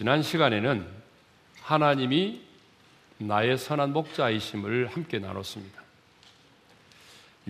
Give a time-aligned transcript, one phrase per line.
[0.00, 0.86] 지난 시간에는
[1.60, 2.40] 하나님이
[3.18, 5.82] 나의 선한 목자이심을 함께 나눴습니다.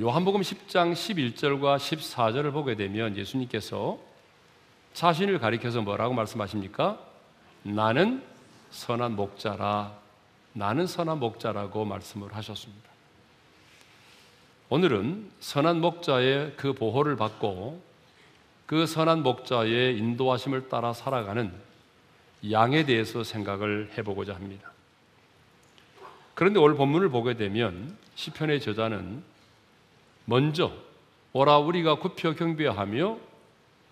[0.00, 4.00] 요한복음 10장 11절과 14절을 보게 되면 예수님께서
[4.94, 6.98] 자신을 가리켜서 뭐라고 말씀하십니까?
[7.62, 8.21] 나는
[8.72, 9.96] 선한 목자라.
[10.53, 12.90] 나는 선한 목자라고 말씀을 하셨습니다.
[14.71, 17.80] 오늘은 선한 목자의 그 보호를 받고
[18.67, 21.69] 그 선한 목자의 인도하심을 따라 살아가는
[22.50, 24.71] 양에 대해서 생각을 해보고자 합니다.
[26.35, 29.22] 그런데 오늘 본문을 보게 되면 시편의 저자는
[30.25, 30.72] 먼저
[31.32, 33.19] 오라 우리가 굽혀 경배하며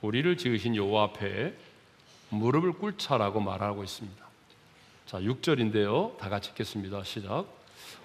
[0.00, 1.54] 우리를 지으신 여호와 앞에
[2.30, 4.24] 무릎을 꿇자라고 말하고 있습니다.
[5.06, 6.16] 자, 6절인데요.
[6.18, 7.02] 다 같이 읽겠습니다.
[7.04, 7.46] 시작.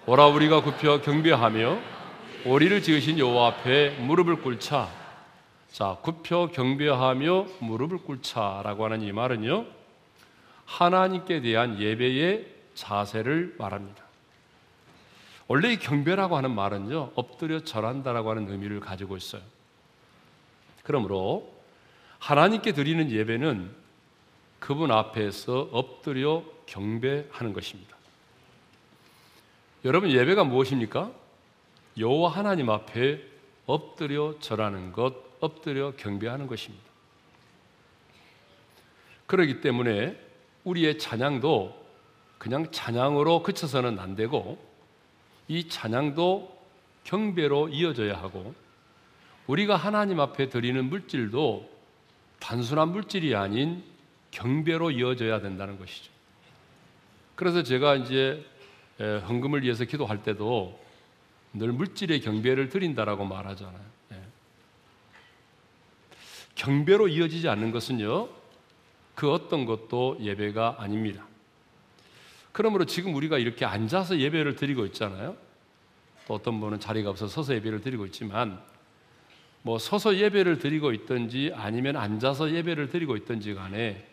[0.06, 1.78] 오라 우리가 굽혀 경배하며
[2.44, 4.90] 우리를 지으신 여호와 앞에 무릎을 꿇자.
[5.72, 9.66] 자, 굽혀 경배하며 무릎을 꿇자라고 하는 이 말은요.
[10.66, 14.04] 하나님께 대한 예배의 자세를 말합니다.
[15.46, 19.42] 원래 이 경배라고 하는 말은요, 엎드려 절한다라고 하는 의미를 가지고 있어요.
[20.82, 21.52] 그러므로
[22.18, 23.70] 하나님께 드리는 예배는
[24.58, 27.94] 그분 앞에서 엎드려 경배하는 것입니다.
[29.84, 31.12] 여러분 예배가 무엇입니까?
[31.98, 33.22] 여호와 하나님 앞에
[33.66, 36.84] 엎드려 절하는 것, 엎드려 경배하는 것입니다.
[39.26, 40.18] 그렇기 때문에
[40.64, 41.84] 우리의 찬양도
[42.38, 44.58] 그냥 찬양으로 그쳐서는 안 되고
[45.48, 46.54] 이 찬양도
[47.04, 48.54] 경배로 이어져야 하고
[49.46, 51.70] 우리가 하나님 앞에 드리는 물질도
[52.40, 53.84] 단순한 물질이 아닌
[54.30, 56.10] 경배로 이어져야 된다는 것이죠.
[57.34, 58.44] 그래서 제가 이제
[58.98, 60.78] 헌금을 위해서 기도할 때도
[61.52, 63.84] 늘 물질의 경배를 드린다라고 말하잖아요.
[64.10, 64.22] 네.
[66.54, 68.28] 경배로 이어지지 않는 것은요,
[69.14, 71.26] 그 어떤 것도 예배가 아닙니다.
[72.52, 75.36] 그러므로 지금 우리가 이렇게 앉아서 예배를 드리고 있잖아요.
[76.26, 78.60] 또 어떤 분은 자리가 없어 서서 예배를 드리고 있지만
[79.62, 84.06] 뭐 서서 예배를 드리고 있든지 아니면 앉아서 예배를 드리고 있든지 간에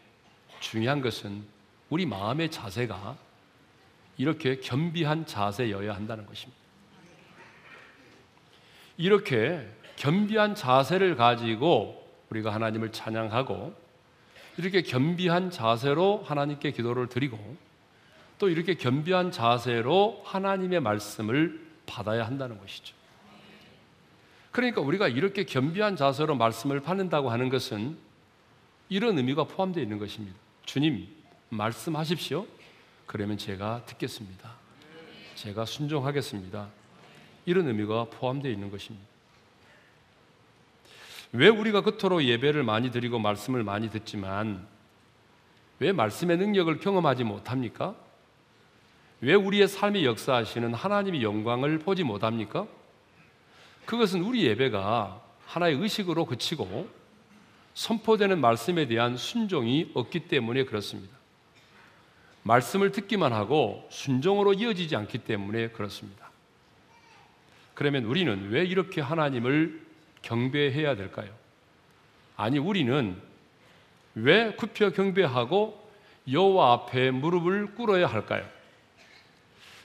[0.59, 1.44] 중요한 것은
[1.89, 3.18] 우리 마음의 자세가
[4.18, 6.59] 이렇게 겸비한 자세여야 한다는 것입니다.
[8.97, 13.75] 이렇게 겸비한 자세를 가지고 우리가 하나님을 찬양하고
[14.57, 17.38] 이렇게 겸비한 자세로 하나님께 기도를 드리고
[18.38, 22.95] 또 이렇게 겸비한 자세로 하나님의 말씀을 받아야 한다는 것이죠.
[24.51, 27.97] 그러니까 우리가 이렇게 겸비한 자세로 말씀을 받는다고 하는 것은
[28.89, 30.35] 이런 의미가 포함되어 있는 것입니다.
[30.66, 31.07] 주님,
[31.50, 32.45] 말씀하십시오.
[33.06, 34.51] 그러면 제가 듣겠습니다.
[35.35, 36.68] 제가 순종하겠습니다.
[37.45, 39.11] 이런 의미가 포함되어 있는 것입니다.
[41.34, 44.68] 왜 우리가 그토록 예배를 많이 드리고 말씀을 많이 듣지만
[45.80, 47.96] 왜 말씀의 능력을 경험하지 못합니까?
[49.22, 52.68] 왜 우리의 삶에 역사하시는 하나님의 영광을 보지 못합니까?
[53.86, 56.90] 그것은 우리 예배가 하나의 의식으로 그치고
[57.74, 61.16] 선포되는 말씀에 대한 순종이 없기 때문에 그렇습니다.
[62.44, 66.31] 말씀을 듣기만 하고 순종으로 이어지지 않기 때문에 그렇습니다.
[67.74, 69.91] 그러면 우리는 왜 이렇게 하나님을
[70.22, 71.30] 경배해야 될까요?
[72.38, 73.20] 아니 우리는
[74.16, 75.82] 왜 굽혀 경배하고
[76.32, 78.48] 여호와 앞에 무릎을 꿇어야 할까요?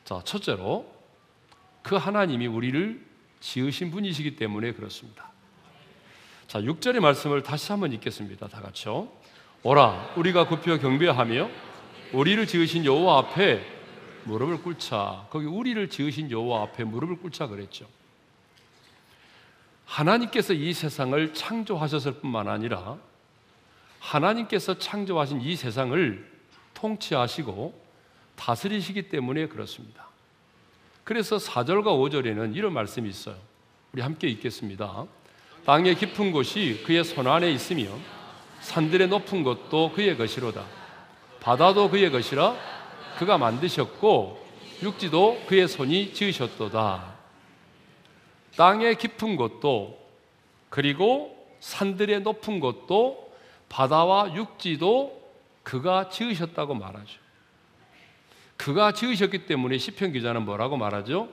[0.05, 0.93] 자, 첫째로
[1.83, 3.05] 그 하나님이 우리를
[3.41, 5.31] 지으신 분이시기 때문에 그렇습니다.
[6.47, 8.49] 자, 6절의 말씀을 다시 한번 읽겠습니다.
[8.49, 9.09] 다 같이요.
[9.63, 11.51] 오라, 우리가 굽혀 경배하며
[12.13, 13.65] 우리를 지으신 여호와 앞에
[14.25, 15.27] 무릎을 꿇자.
[15.31, 17.87] 거기 우리를 지으신 여호와 앞에 무릎을 꿇자 그랬죠.
[19.87, 22.99] 하나님께서 이 세상을 창조하셨을 뿐만 아니라
[24.01, 26.31] 하나님께서 창조하신 이 세상을
[26.75, 27.87] 통치하시고
[28.37, 30.07] 다스리시기 때문에 그렇습니다.
[31.05, 33.37] 그래서 4절과 5절에는 이런 말씀이 있어요.
[33.93, 35.07] 우리 함께 읽겠습니다.
[35.65, 37.89] 땅의 깊은 곳이 그의 손 안에 있으며
[38.61, 40.65] 산들의 높은 곳도 그의 것이로다.
[41.41, 42.57] 바다도 그의 것이라
[43.19, 44.47] 그가 만드셨고
[44.83, 47.16] 육지도 그의 손이 지으셨도다.
[48.57, 49.99] 땅의 깊은 곳도
[50.71, 53.33] 그리고 산들의 높은 곳도
[53.69, 55.23] 바다와 육지도
[55.63, 57.19] 그가 지으셨다고 말하죠.
[58.57, 61.29] 그가 지으셨기 때문에 시편 기자는 뭐라고 말하죠?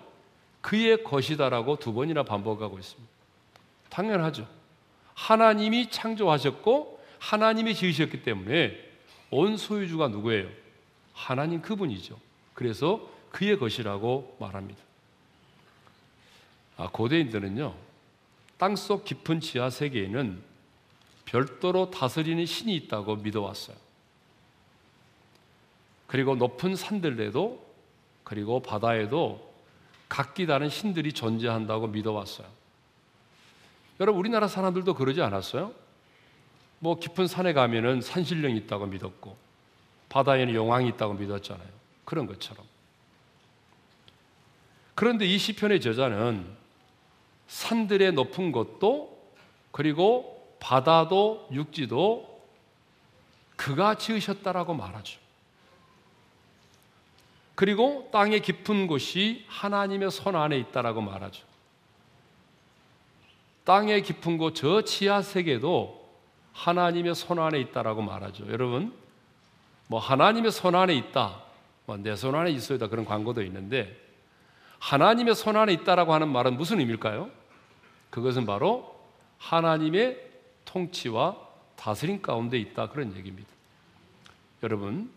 [0.62, 3.12] 그의 것이다라고 두 번이나 반복하고 있습니다.
[3.90, 4.48] 당연하죠.
[5.14, 8.78] 하나님이 창조하셨고 하나님이 지으셨기 때문에
[9.30, 10.50] 온 소유주가 누구예요?
[11.14, 12.18] 하나님 그분이죠.
[12.54, 14.82] 그래서 그의 것이라고 말합니다.
[16.78, 17.76] 아, 고대인들은요,
[18.58, 20.42] 땅속 깊은 지하 세계에는
[21.26, 23.76] 별도로 다스리는 신이 있다고 믿어왔어요.
[26.08, 27.64] 그리고 높은 산들에도
[28.24, 29.54] 그리고 바다에도
[30.08, 32.48] 각기 다른 신들이 존재한다고 믿어왔어요.
[34.00, 35.74] 여러분 우리나라 사람들도 그러지 않았어요?
[36.80, 39.36] 뭐 깊은 산에 가면은 산신령이 있다고 믿었고
[40.10, 41.68] 바다에는 용왕이 있다고 믿었잖아요.
[42.06, 42.64] 그런 것처럼.
[44.94, 46.46] 그런데 이 시편의 저자는
[47.48, 49.18] 산들의 높은 곳도
[49.72, 52.42] 그리고 바다도 육지도
[53.56, 55.20] 그가 지으셨다라고 말하죠.
[57.56, 61.46] 그리고 땅의 깊은 곳이 하나님의 손 안에 있다라고 말하죠.
[63.64, 66.04] 땅의 깊은 곳 저 지하 세계도
[66.54, 68.48] 하나님의 손 안에 있다라고 말하죠.
[68.50, 68.94] 여러분,
[69.88, 71.42] 뭐 하나님의 손 안에 있다,
[71.86, 74.03] 뭐 내 손 안에 있어야 그런 광고도 있는데
[74.84, 77.30] 하나님의 손 안에 있다라고 하는 말은 무슨 의미일까요?
[78.10, 79.00] 그것은 바로
[79.38, 80.20] 하나님의
[80.66, 81.38] 통치와
[81.78, 83.48] 다스림 가운데 있다 그런 얘기입니다.
[84.62, 85.10] 여러분,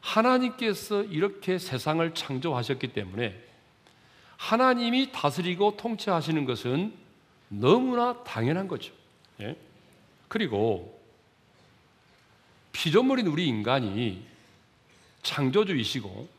[0.00, 3.38] 하나님께서 이렇게 세상을 창조하셨기 때문에
[4.38, 6.94] 하나님이 다스리고 통치하시는 것은
[7.48, 8.94] 너무나 당연한 거죠.
[9.40, 9.54] 예?
[10.28, 10.98] 그리고
[12.72, 14.24] 피조물인 우리 인간이
[15.22, 16.33] 창조주이시고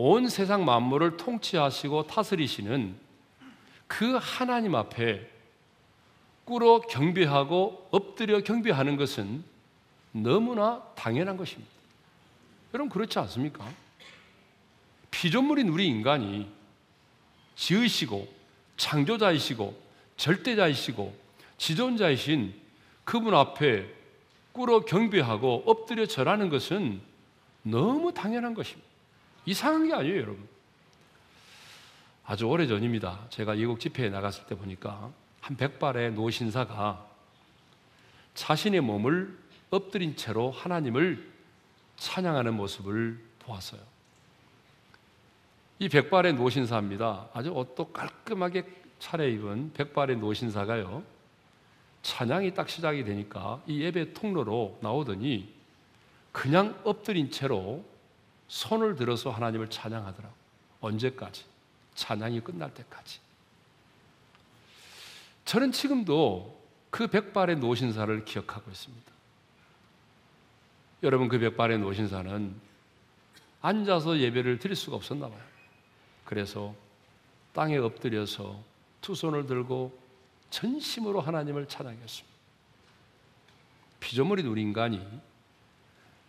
[0.00, 2.94] 온 세상 만물을 통치하시고 다스리시는
[3.88, 5.28] 그 하나님 앞에
[6.44, 9.42] 꿇어 경배하고 엎드려 경배하는 것은
[10.12, 11.68] 너무나 당연한 것입니다.
[12.74, 13.68] 여러분 그렇지 않습니까?
[15.10, 16.48] 피조물인 우리 인간이
[17.56, 18.28] 지으시고
[18.76, 19.82] 창조자이시고
[20.16, 21.12] 절대자이시고
[21.56, 22.54] 지존자이신
[23.02, 23.92] 그분 앞에
[24.52, 27.00] 꿇어 경배하고 엎드려 절하는 것은
[27.64, 28.87] 너무 당연한 것입니다.
[29.48, 30.46] 이상한 게 아니에요, 여러분.
[32.26, 33.24] 아주 오래 전입니다.
[33.30, 35.10] 제가 이국 집회에 나갔을 때 보니까
[35.40, 37.06] 한 백발의 노신사가
[38.34, 39.38] 자신의 몸을
[39.70, 41.32] 엎드린 채로 하나님을
[41.96, 43.80] 찬양하는 모습을 보았어요.
[45.78, 47.30] 이 백발의 노신사입니다.
[47.32, 48.66] 아주 옷도 깔끔하게
[48.98, 51.02] 차려입은 백발의 노신사가요.
[52.02, 55.54] 찬양이 딱 시작이 되니까 이 예배 통로로 나오더니
[56.32, 57.82] 그냥 엎드린 채로
[58.48, 60.34] 손을 들어서 하나님을 찬양하더라고.
[60.80, 61.44] 언제까지?
[61.94, 63.20] 찬양이 끝날 때까지.
[65.44, 66.58] 저는 지금도
[66.90, 69.12] 그 백발의 노신사를 기억하고 있습니다.
[71.02, 72.54] 여러분 그 백발의 노신사는
[73.60, 75.40] 앉아서 예배를 드릴 수가 없었나 봐요.
[76.24, 76.74] 그래서
[77.52, 78.62] 땅에 엎드려서
[79.00, 79.98] 두 손을 들고
[80.50, 82.38] 전심으로 하나님을 찬양했습니다.
[84.00, 85.04] 피조물인 우리 인간이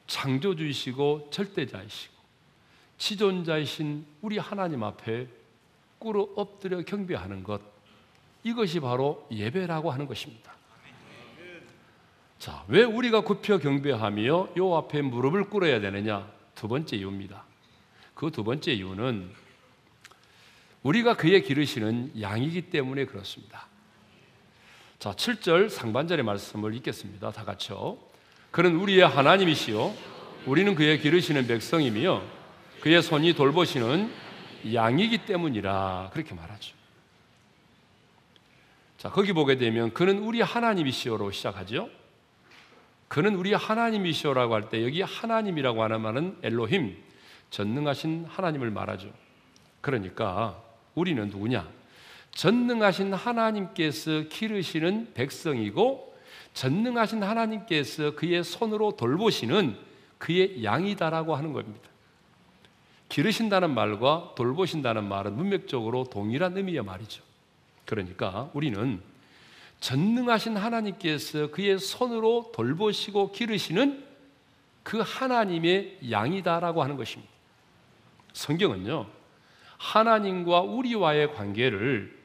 [0.09, 2.13] 창조주이시고 절대자이시고
[2.97, 5.27] 지존자이신 우리 하나님 앞에
[5.99, 7.61] 꿇어 엎드려 경배하는 것
[8.43, 10.53] 이것이 바로 예배라고 하는 것입니다.
[12.39, 16.29] 자, 왜 우리가 굽혀 경배하며 요 앞에 무릎을 꿇어야 되느냐?
[16.55, 17.43] 두 번째 이유입니다.
[18.15, 19.29] 그 두 번째 이유는
[20.83, 23.67] 우리가 그의 기르시는 양이기 때문에 그렇습니다.
[24.97, 27.31] 자, 7절 상반절의 말씀을 읽겠습니다.
[27.31, 28.08] 다 같이요.
[28.51, 29.93] 그는 우리의 하나님이시요
[30.45, 32.21] 우리는 그의 기르시는 백성이며
[32.81, 34.11] 그의 손이 돌보시는
[34.73, 36.75] 양이기 때문이라 그렇게 말하죠.
[38.97, 41.89] 자, 거기 보게 되면 그는 우리 하나님이시오로 시작하죠.
[43.07, 46.95] 그는 우리 하나님이시오라고 할 때 여기 하나님이라고 하는 말은 엘로힘
[47.49, 49.09] 전능하신 하나님을 말하죠.
[49.81, 50.61] 그러니까
[50.95, 51.67] 우리는 누구냐?
[52.31, 56.17] 전능하신 하나님께서 기르시는 백성이고
[56.53, 59.77] 전능하신 하나님께서 그의 손으로 돌보시는
[60.17, 61.89] 그의 양이다라고 하는 겁니다.
[63.07, 67.23] 기르신다는 말과 돌보신다는 말은 문맥적으로 동일한 의미의 말이죠.
[67.85, 69.01] 그러니까 우리는
[69.79, 74.05] 전능하신 하나님께서 그의 손으로 돌보시고 기르시는
[74.83, 77.31] 그 하나님의 양이다라고 하는 것입니다.
[78.33, 79.07] 성경은요,
[79.77, 82.17] 하나님과 우리와의 관계를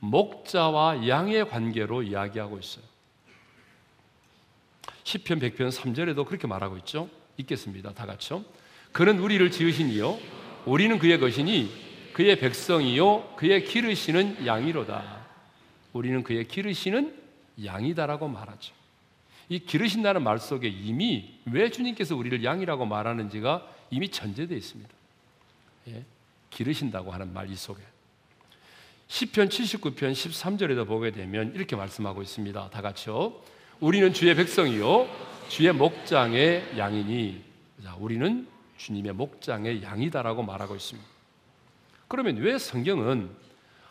[0.00, 2.84] 목자와 양의 관계로 이야기하고 있어요.
[5.06, 7.08] 10편 100편 3절에도 그렇게 말하고 있죠.
[7.36, 7.92] 읽겠습니다.
[7.94, 8.44] 다 같이요.
[8.90, 10.18] 그는 우리를 지으시니요
[10.64, 15.26] 우리는 그의 것이니 그의 백성이요 그의 기르시는 양이로다.
[15.92, 17.14] 우리는 그의 기르시는
[17.64, 18.74] 양이다라고 말하죠.
[19.48, 24.92] 이 기르신다는 말 속에 이미 왜 주님께서 우리를 양이라고 말하는지가 이미 전제되어 있습니다.
[25.88, 26.04] 예?
[26.50, 27.80] 기르신다고 하는 말 이 속에.
[29.06, 32.70] 10편 79편 13절에도 보게 되면 이렇게 말씀하고 있습니다.
[32.70, 33.40] 다 같이요.
[33.78, 35.06] 우리는 주의 백성이요
[35.48, 37.44] 주의 목장의 양이니
[37.84, 41.06] 자, 우리는 주님의 목장의 양이다라고 말하고 있습니다.
[42.08, 43.30] 그러면 왜 성경은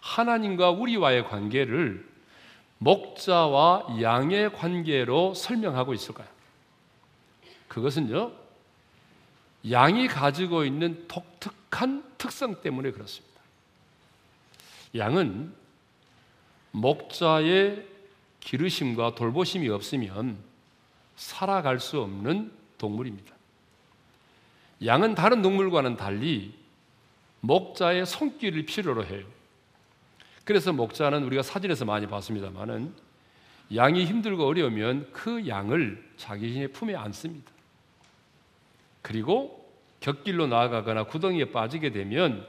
[0.01, 2.03] 하나님과 우리와의 관계를
[2.79, 6.27] 목자와 양의 관계로 설명하고 있을까요?
[7.67, 8.31] 그것은요,
[9.69, 13.41] 양이 가지고 있는 독특한 특성 때문에 그렇습니다.
[14.95, 15.53] 양은
[16.71, 17.94] 목자의
[18.45, 20.37] 기르심과 돌보심이 없으면
[21.15, 23.33] 살아갈 수 없는 동물입니다.
[24.85, 26.53] 양은 다른 동물과는 달리
[27.41, 29.25] 목자의 손길을 필요로 해요.
[30.43, 32.93] 그래서 목자는 우리가 사진에서 많이 봤습니다만은
[33.75, 37.51] 양이 힘들고 어려우면 그 양을 자기 품에 안습니다.
[39.01, 39.67] 그리고
[40.01, 42.45] 곁길로 나아가거나 구덩이에 빠지게 되면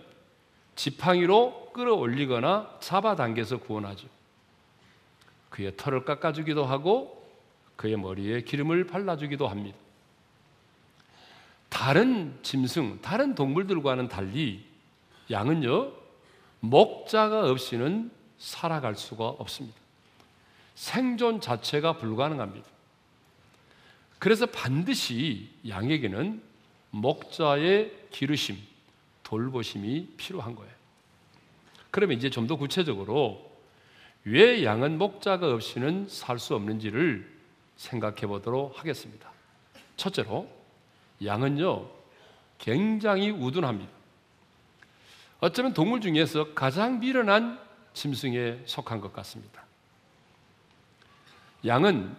[0.74, 4.15] 지팡이로 끌어올리거나 잡아당겨서 구원하죠.
[5.56, 7.26] 그의 털을 깎아주기도 하고
[7.76, 9.78] 그의 머리에 기름을 발라주기도 합니다.
[11.70, 14.62] 다른 짐승, 다른 동물들과는 달리
[15.30, 15.92] 양은요,
[16.60, 19.78] 목자가 없이는 살아갈 수가 없습니다.
[20.74, 22.68] 생존 자체가 불가능합니다.
[24.18, 26.42] 그래서 반드시 양에게는
[26.90, 28.58] 목자의 기르심,
[29.22, 30.72] 돌보심이 필요한 거예요.
[31.90, 33.45] 그러면 이제 좀 더 구체적으로
[34.26, 37.32] 왜 양은 목자가 없이는 살 수 없는지를
[37.76, 39.30] 생각해 보도록 하겠습니다.
[39.96, 40.48] 첫째로,
[41.24, 41.88] 양은요,
[42.58, 43.92] 굉장히 우둔합니다.
[45.38, 47.60] 어쩌면 동물 중에서 가장 미련한
[47.92, 49.64] 짐승에 속한 것 같습니다.
[51.64, 52.16] 양은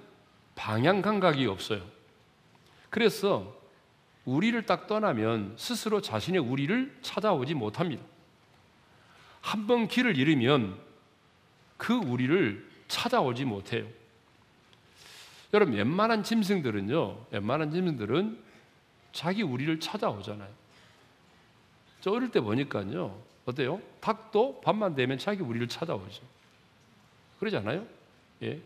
[0.56, 1.82] 방향 감각이 없어요.
[2.90, 3.54] 그래서
[4.24, 8.04] 우리를 딱 떠나면 스스로 자신의 우리를 찾아오지 못합니다.
[9.42, 10.87] 한 번 길을 잃으면
[11.78, 13.88] 그 우리를 찾아오지 못해요.
[15.54, 18.44] 여러분, 웬만한 짐승들은요, 웬만한 짐승들은
[19.14, 20.50] 자기 우리를 찾아오잖아요.
[22.02, 23.82] 저 어릴 때 보니까요, 어때요?
[24.02, 26.22] 닭도 밤만 되면 자기 우리를 찾아오죠.
[27.40, 27.86] 그러지 않아요?
[28.44, 28.60] 예.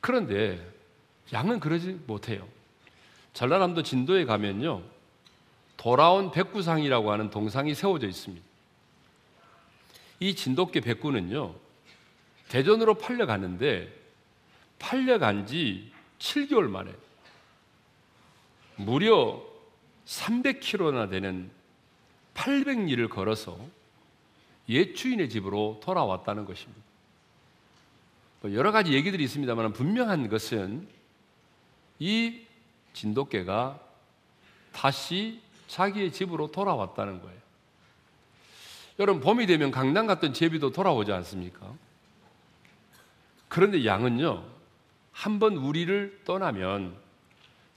[0.00, 0.60] 그런데
[1.32, 2.46] 양은 그러지 못해요.
[3.32, 4.82] 전라남도 진도에 가면요.
[5.76, 8.44] 돌아온 백구상이라고 하는 동상이 세워져 있습니다.
[10.20, 11.54] 이 진돗개 백구는요.
[12.48, 13.92] 대전으로 팔려갔는데
[14.78, 16.92] 팔려간 지 7개월 만에
[18.76, 19.42] 무려
[20.06, 21.50] 300km나 되는
[22.34, 23.58] 800리를 걸어서
[24.68, 26.82] 옛 주인의 집으로 돌아왔다는 것입니다.
[28.42, 30.86] 뭐 여러 가지 얘기들이 있습니다만 분명한 것은
[31.98, 32.42] 이
[32.92, 33.80] 진돗개가
[34.72, 37.36] 다시 자기의 집으로 돌아왔다는 거예요.
[38.98, 41.74] 여러분, 봄이 되면 강남 갔던 제비도 돌아오지 않습니까?
[43.56, 44.44] 그런데 양은요,
[45.12, 46.94] 한 번 우리를 떠나면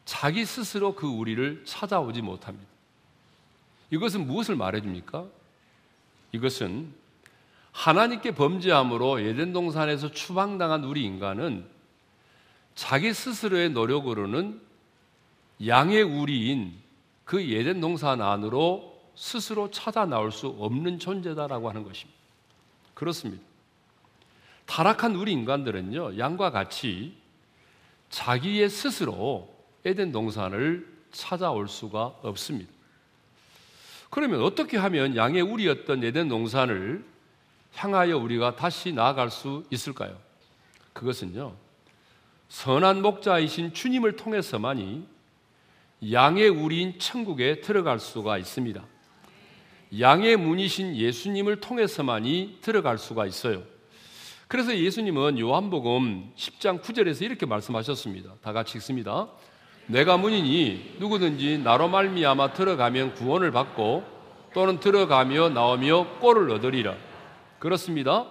[0.03, 2.67] 자기 스스로 그 우리를 찾아오지 못합니다.
[3.89, 5.25] 이것은 무엇을 말해줍니까?
[6.33, 6.93] 이것은
[7.71, 11.65] 하나님께 범죄함으로 예덴 동산에서 추방당한 우리 인간은
[12.75, 14.59] 자기 스스로의 노력으로는
[15.65, 16.73] 양의 우리인
[17.23, 22.19] 그 예덴 동산 안으로 스스로 찾아 나올 수 없는 존재다라고 하는 것입니다.
[22.95, 23.48] 그렇습니다.
[24.69, 27.15] 타락한 우리 인간들은요, 양과 같이
[28.11, 29.51] 자기의 스스로
[29.83, 32.71] 에덴 동산을 찾아올 수가 없습니다.
[34.11, 37.03] 그러면 어떻게 하면 양의 우리였던 에덴 동산을
[37.73, 40.15] 향하여 우리가 다시 나아갈 수 있을까요?
[40.93, 41.55] 그것은요,
[42.49, 45.03] 선한 목자이신 주님을 통해서만이
[46.11, 48.85] 양의 우리인 천국에 들어갈 수가 있습니다.
[49.99, 53.63] 양의 문이신 예수님을 통해서만이 들어갈 수가 있어요.
[54.49, 58.33] 그래서 예수님은 요한복음 10장 9절에서 이렇게 말씀하셨습니다.
[58.41, 59.27] 다 같이 읽습니다.
[59.85, 64.03] 내가 문이니 누구든지 나로 말미암아 들어가면 구원을 받고
[64.55, 66.95] 또는 들어가며 나오며 꼴을 얻으리라.
[67.59, 68.25] 그렇습니다.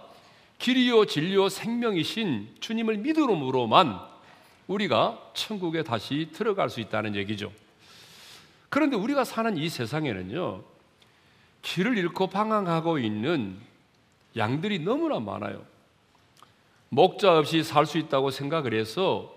[0.59, 4.01] 길이요 진리요 생명이신 주님을 믿음으로만
[4.67, 7.53] 우리가 천국에 다시 들어갈 수 있다는 얘기죠.
[8.71, 10.65] 그런데 우리가 사는 이 세상에는요,
[11.63, 13.57] 길을 잃고 방황하고 있는
[14.37, 15.78] 양들이 너무나 많아요.
[16.90, 19.35] 목자 없이 살 수 있다고 생각을 해서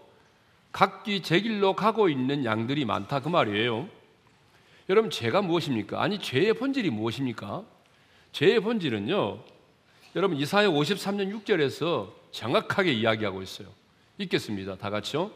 [0.72, 3.90] 각기 제 길로 가고 있는 양들이 많다 그 말이에요.
[4.90, 6.02] 여러분 죄가 무엇입니까?
[6.02, 7.64] 아니 죄의 본질이 무엇입니까?
[8.32, 9.40] 죄의 본질은요.
[10.16, 13.68] 여러분 이사야 53년 6절에서 정확하게 이야기하고 있어요.
[14.18, 14.76] 읽겠습니다.
[14.78, 15.32] 다 같이요.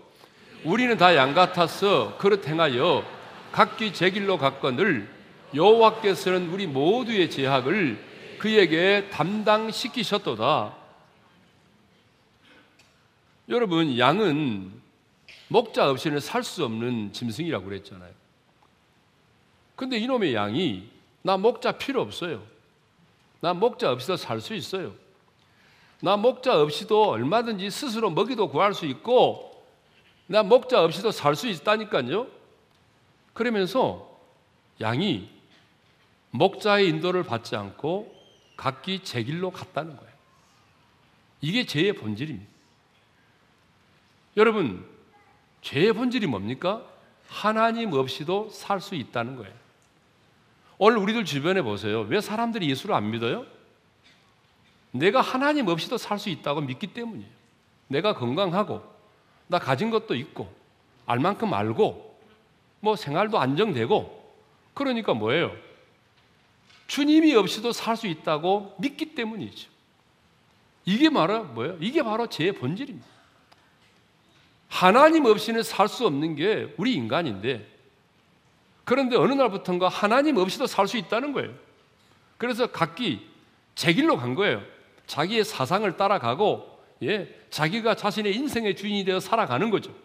[0.63, 3.03] 우리는 다 양 같아서 그릇 행하여
[3.51, 5.07] 각기 제 길로 갔거늘
[5.53, 7.97] 여호와께서는 우리 모두의 제약을
[8.39, 10.84] 그에게 담당시키셨도다.
[13.49, 14.81] 여러분 양은
[15.47, 18.11] 목자 없이는 살 수 없는 짐승이라고 그랬잖아요.
[19.75, 20.89] 근데 이놈의 양이
[21.21, 22.43] 나 목자 필요 없어요.
[23.41, 24.93] 나 목자 없이도 살 수 있어요.
[26.01, 29.63] 나 목자 없이도 얼마든지 스스로 먹이도 구할 수 있고
[30.27, 32.27] 나 목자 없이도 살 수 있다니까요.
[33.33, 34.17] 그러면서
[34.81, 35.29] 양이
[36.31, 38.13] 목자의 인도를 받지 않고
[38.57, 40.13] 각기 제 길로 갔다는 거예요.
[41.41, 42.54] 이게 죄의 본질입니다.
[44.37, 44.85] 여러분,
[45.61, 46.83] 죄의 본질이 뭡니까?
[47.27, 49.53] 하나님 없이도 살 수 있다는 거예요.
[50.77, 52.01] 오늘 우리들 주변에 보세요.
[52.01, 53.45] 왜 사람들이 예수를 안 믿어요?
[54.91, 57.29] 내가 하나님 없이도 살 수 있다고 믿기 때문이에요.
[57.87, 58.83] 내가 건강하고,
[59.47, 60.53] 나 가진 것도 있고,
[61.05, 62.19] 알 만큼 알고,
[62.81, 64.33] 뭐 생활도 안정되고,
[64.73, 65.55] 그러니까 뭐예요?
[66.87, 69.69] 주님이 없이도 살 수 있다고 믿기 때문이죠.
[70.83, 71.77] 이게 바로 뭐예요?
[71.79, 73.14] 이게 바로 제 본질입니다.
[74.75, 77.65] 하나님 없이는 살 수 없는 게 우리 인간인데,
[78.83, 81.53] 그런데 어느 날부터인가 하나님 없이도 살 수 있다는 거예요.
[82.37, 83.25] 그래서 각기
[83.73, 84.61] 제 길로 간 거예요.
[85.07, 89.95] 자기의 사상을 따라가고, 예, 자기가 자신의 인생의 주인이 되어 살아가는 거죠.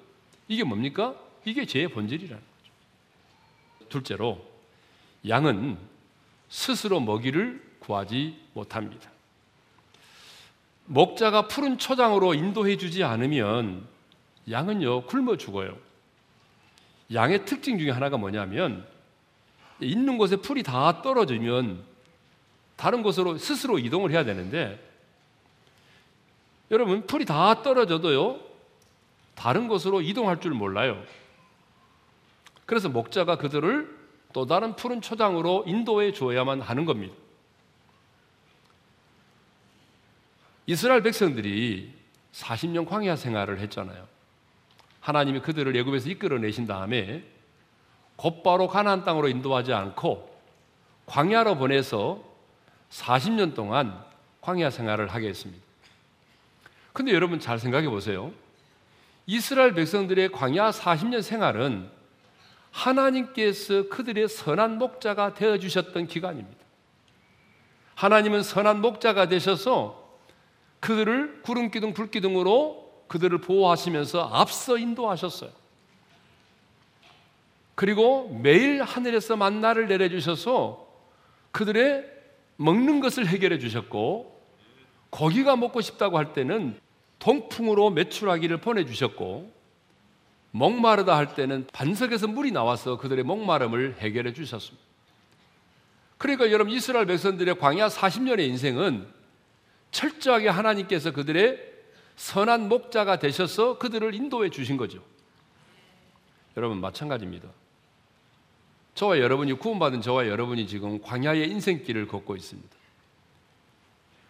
[0.46, 1.16] 이게 뭡니까?
[1.44, 3.88] 이게 죄의 본질이라는 거죠.
[3.88, 4.40] 둘째로,
[5.28, 5.78] 양은
[6.48, 9.10] 스스로 먹이를 구하지 못합니다.
[10.84, 13.89] 목자가 푸른 초장으로 인도해 주지 않으면
[14.50, 15.76] 양은요, 굶어 죽어요.
[17.12, 18.86] 양의 특징 중에 하나가 뭐냐면,
[19.80, 21.82] 있는 곳에 풀이 다 떨어지면
[22.76, 24.78] 다른 곳으로 스스로 이동을 해야 되는데,
[26.70, 28.40] 여러분, 풀이 다 떨어져도요,
[29.34, 31.02] 다른 곳으로 이동할 줄 몰라요.
[32.66, 33.98] 그래서 목자가 그들을
[34.32, 37.14] 또 다른 푸른 초장으로 인도해 주어야만 하는 겁니다.
[40.66, 41.92] 이스라엘 백성들이
[42.32, 44.19] 40년 광야 생활을 했잖아요.
[45.00, 47.24] 하나님이 그들을 애굽에서 이끌어내신 다음에
[48.16, 50.30] 곧바로 가나안 땅으로 인도하지 않고
[51.06, 52.22] 광야로 보내서
[52.90, 54.04] 40년 동안
[54.40, 55.64] 광야 생활을 하게 했습니다.
[56.92, 58.32] 근데 여러분 잘 생각해 보세요.
[59.26, 61.88] 이스라엘 백성들의 광야 40년 생활은
[62.70, 66.58] 하나님께서 그들의 선한 목자가 되어 주셨던 기간입니다.
[67.94, 70.18] 하나님은 선한 목자가 되셔서
[70.80, 75.50] 그들을 구름 기둥 불 기둥으로 그들을 보호하시면서 앞서 인도하셨어요.
[77.74, 80.86] 그리고 매일 하늘에서 만나를 내려 주셔서
[81.50, 82.04] 그들의
[82.56, 84.40] 먹는 것을 해결해 주셨고
[85.10, 86.78] 고기가 먹고 싶다고 할 때는
[87.18, 89.50] 동풍으로 매출하기를 보내 주셨고
[90.52, 94.86] 목마르다 할 때는 반석에서 물이 나와서 그들의 목마름을 해결해 주셨습니다.
[96.16, 99.08] 그러니까 여러분 이스라엘 백성들의 광야 40년의 인생은
[99.90, 101.69] 철저하게 하나님께서 그들의
[102.20, 105.02] 선한 목자가 되셔서 그들을 인도해 주신 거죠.
[106.54, 107.48] 여러분 마찬가지입니다.
[108.94, 112.68] 저와 여러분이 구원받은 저와 여러분이 지금 광야의 인생길을 걷고 있습니다.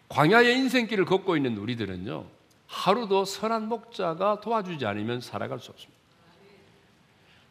[0.08, 2.26] 광야의 인생길을 걷고 있는 우리들은요,
[2.68, 5.98] 하루도 선한 목자가 도와주지 않으면 살아갈 수 없습니다.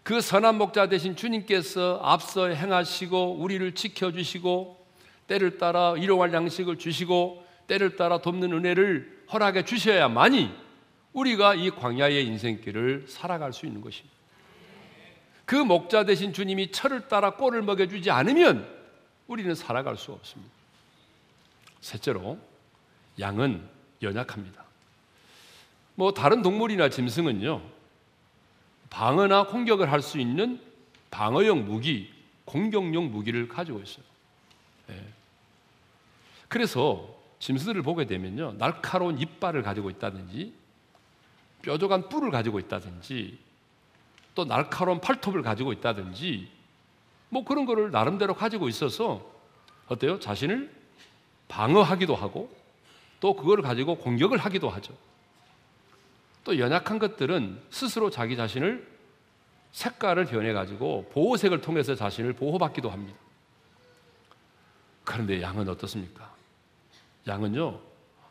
[0.03, 4.85] 그 선한 목자 대신 주님께서 앞서 행하시고 우리를 지켜주시고
[5.27, 10.53] 때를 따라 일용할 양식을 주시고 때를 따라 돕는 은혜를 허락해 주셔야만이
[11.13, 14.17] 우리가 이 광야의 인생길을 살아갈 수 있는 것입니다.
[15.45, 18.67] 그 목자 대신 주님이 철을 따라 꼴을 먹여주지 않으면
[19.27, 20.51] 우리는 살아갈 수 없습니다.
[21.81, 22.37] 셋째로,
[23.19, 23.67] 양은
[24.01, 24.63] 연약합니다.
[25.95, 27.61] 뭐, 다른 동물이나 짐승은요,
[28.89, 30.59] 방어나 공격을 할 수 있는
[31.11, 32.11] 방어용 무기,
[32.45, 34.05] 공격용 무기를 가지고 있어요.
[34.87, 35.03] 네.
[36.47, 40.53] 그래서 짐승들을 보게 되면요, 날카로운 이빨을 가지고 있다든지,
[41.61, 43.37] 뾰족한 뿔을 가지고 있다든지,
[44.35, 46.49] 또 날카로운 팔톱을 가지고 있다든지,
[47.29, 49.25] 뭐 그런 거를 나름대로 가지고 있어서
[49.87, 50.19] 어때요?
[50.19, 50.71] 자신을
[51.47, 52.53] 방어하기도 하고,
[53.19, 54.93] 또 그걸 가지고 공격을 하기도 하죠.
[56.43, 58.87] 또 연약한 것들은 스스로 자기 자신을
[59.71, 63.17] 색깔을 변해 가지고 보호색을 통해서 자신을 보호받기도 합니다.
[65.03, 66.38] 그런데 양은 어떻습니까?
[67.29, 67.79] 양은요,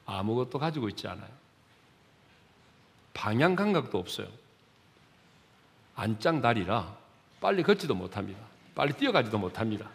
[0.04, 1.28] 아무것도 가지고 있지 않아요.
[3.14, 4.28] 방향 감각도 없어요.
[5.94, 6.96] 안짱 다리라
[7.40, 8.40] 빨리 걷지도 못합니다.
[8.74, 9.88] 빨리 뛰어가지도 못합니다.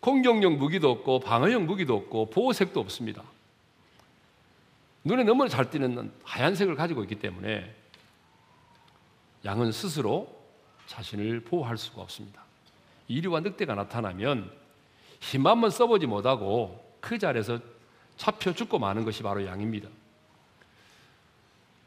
[0.00, 3.22] 공격용 무기도 없고 방어용 무기도 없고 보호색도 없습니다.
[5.04, 7.74] 눈에 너무 잘 띄는 하얀색을 가지고 있기 때문에
[9.44, 10.38] 양은 스스로
[10.86, 12.42] 자신을 보호할 수가 없습니다.
[13.08, 14.59] 이리와 늑대가 나타나면
[15.20, 17.58] 힘 한번 써보지 못하고 그 자리에서
[18.16, 19.88] 잡혀 죽고 마는 것이 바로 양입니다.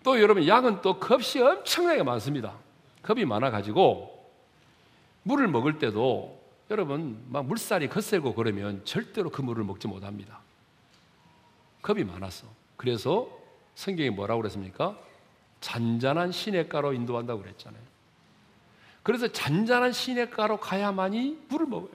[0.04, 2.54] 또 여러분 양은 또 겁이 엄청나게 많습니다.
[3.02, 4.14] 겁이 많아가지고
[5.24, 10.40] 물을 먹을 때도 여러분 막 물살이 거세고 그러면 절대로 그 물을 먹지 못합니다.
[11.82, 12.48] 겁이 많아서.
[12.78, 13.30] 그래서
[13.76, 14.98] 성경이 뭐라고 그랬습니까?
[15.62, 17.82] 잔잔한 시냇가로 인도한다고 그랬잖아요.
[19.04, 21.90] 그래서 잔잔한 시냇가로 가야만이 물을 먹어요.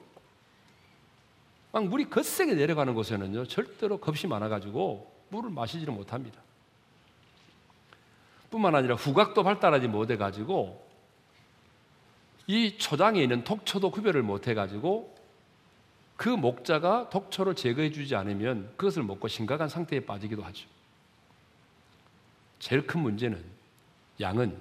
[1.73, 6.41] 막 물이 거세게 내려가는 곳에는요, 절대로 겁이 많아가지고 물을 마시지를 못합니다.
[8.51, 10.87] 뿐만 아니라 후각도 발달하지 못해가지고
[12.47, 15.15] 이 초장에 있는 독초도 구별을 못해가지고
[16.17, 20.67] 그 목자가 독초를 제거해주지 않으면 그것을 먹고 심각한 상태에 빠지기도 하죠.
[22.59, 23.45] 제일 큰 문제는
[24.21, 24.59] 양은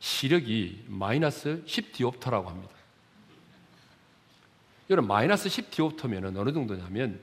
[0.00, 2.73] 시력이 마이너스 10디옵터라고 합니다.
[4.90, 7.20] 여러분 마이너스 10 디옵터면 어느 정도냐면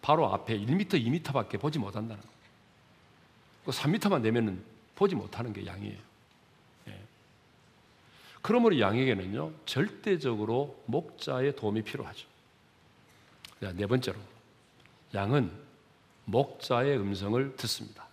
[0.00, 2.32] 바로 앞에 1m, 2m밖에 보지 못한다는 거예요.
[3.66, 5.98] 3m만 되면 보지 못하는 게 양이에요.
[6.88, 6.98] 예.
[8.40, 12.26] 그러므로 양에게는요 절대적으로 목자의 도움이 필요하죠.
[13.60, 14.18] 네 번째로
[15.14, 15.52] 양은
[16.24, 18.06] 목자의 음성을 듣습니다.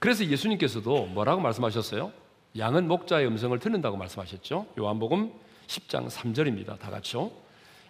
[0.00, 2.12] 그래서 예수님께서도 뭐라고 말씀하셨어요?
[2.58, 4.66] 양은 목자의 음성을 듣는다고 말씀하셨죠.
[4.78, 5.32] 요한복음
[5.68, 6.78] 10장 3절입니다.
[6.78, 7.41] 다 같이요.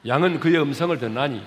[0.07, 1.43] 양은 그의 음성을 듣나니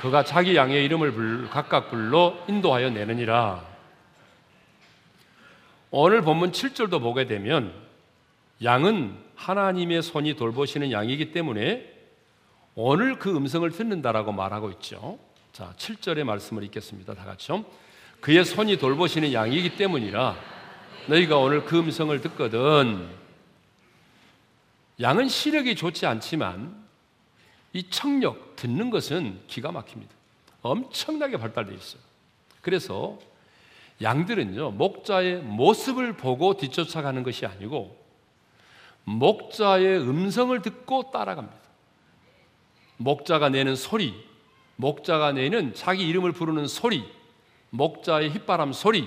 [0.00, 3.64] 그가 자기 양의 이름을 각각 불러 인도하여 내느니라.
[5.90, 7.72] 오늘 본문 7절도 보게 되면
[8.62, 11.90] 양은 하나님의 손이 돌보시는 양이기 때문에
[12.74, 15.18] 오늘 그 음성을 듣는다라고 말하고 있죠.
[15.52, 17.14] 자, 7절의 말씀을 읽겠습니다.
[17.14, 17.64] 다 같이요.
[18.20, 20.34] 그의 손이 돌보시는 양이기 때문이라
[21.06, 23.06] 너희가 오늘 그 음성을 듣거든
[25.00, 26.83] 양은 시력이 좋지 않지만
[27.74, 30.14] 이 청력 듣는 것은 기가 막힙니다.
[30.62, 32.00] 엄청나게 발달되어 있어요.
[32.62, 33.18] 그래서
[34.00, 38.02] 양들은요 목자의 모습을 보고 뒤쫓아가는 것이 아니고
[39.04, 41.58] 목자의 음성을 듣고 따라갑니다.
[42.96, 44.14] 목자가 내는 소리,
[44.76, 47.04] 목자가 내는 자기 이름을 부르는 소리,
[47.70, 49.06] 목자의 휘바람 소리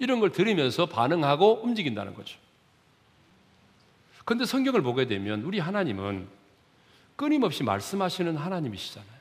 [0.00, 2.38] 이런 걸 들으면서 반응하고 움직인다는 거죠.
[4.24, 6.28] 그런데 성경을 보게 되면 우리 하나님은
[7.16, 9.14] 끊임없이 말씀하시는 하나님이시잖아요.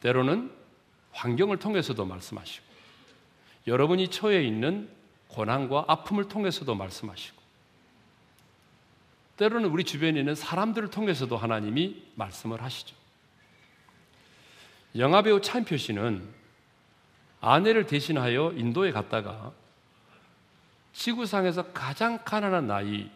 [0.00, 0.52] 때로는
[1.12, 2.64] 환경을 통해서도 말씀하시고
[3.66, 4.88] 여러분이 처해 있는
[5.28, 7.40] 고난과 아픔을 통해서도 말씀하시고
[9.36, 12.94] 때로는 우리 주변에 있는 사람들을 통해서도 하나님이 말씀을 하시죠.
[14.96, 16.28] 영화배우 차인표 씨는
[17.40, 19.52] 아내를 대신하여 인도에 갔다가
[20.92, 23.10] 지구상에서 가장 가난한 나이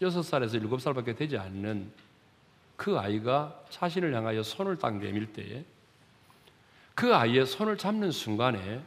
[0.00, 1.90] 6살에서 7살밖에 되지 않는
[2.82, 5.64] 그 아이가 자신을 향하여 손을 딱 내밀 때에
[6.96, 8.82] 그 아이의 손을 잡는 순간에